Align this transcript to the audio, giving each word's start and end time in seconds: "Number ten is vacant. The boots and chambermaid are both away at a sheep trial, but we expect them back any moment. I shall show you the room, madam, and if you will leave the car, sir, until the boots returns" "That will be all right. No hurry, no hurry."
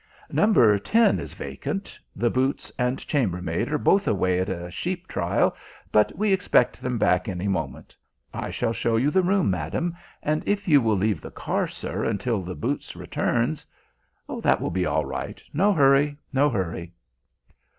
"Number 0.31 0.79
ten 0.79 1.19
is 1.19 1.35
vacant. 1.35 1.99
The 2.15 2.31
boots 2.31 2.71
and 2.79 2.97
chambermaid 2.97 3.71
are 3.71 3.77
both 3.77 4.07
away 4.07 4.39
at 4.39 4.49
a 4.49 4.71
sheep 4.71 5.07
trial, 5.07 5.55
but 5.91 6.11
we 6.17 6.33
expect 6.33 6.81
them 6.81 6.97
back 6.97 7.29
any 7.29 7.47
moment. 7.47 7.95
I 8.33 8.49
shall 8.49 8.73
show 8.73 8.97
you 8.97 9.11
the 9.11 9.21
room, 9.21 9.51
madam, 9.51 9.95
and 10.23 10.41
if 10.47 10.67
you 10.67 10.81
will 10.81 10.97
leave 10.97 11.21
the 11.21 11.29
car, 11.29 11.67
sir, 11.67 12.03
until 12.03 12.41
the 12.41 12.55
boots 12.55 12.95
returns" 12.95 13.67
"That 14.41 14.59
will 14.59 14.71
be 14.71 14.87
all 14.87 15.05
right. 15.05 15.39
No 15.53 15.71
hurry, 15.71 16.17
no 16.33 16.49
hurry." 16.49 16.93